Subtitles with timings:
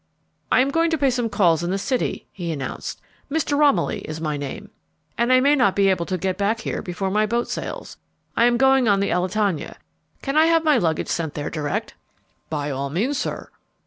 [0.51, 3.55] "I am going to pay some calls in the city," he announced "Mr.
[3.55, 4.71] Romilly is my name
[5.15, 7.97] and I may not be able to get back here before my boat sails.
[8.35, 9.77] I am going on the Elletania.
[10.23, 11.93] Can I have my luggage sent there direct?"
[12.49, 13.51] "By all means, sir."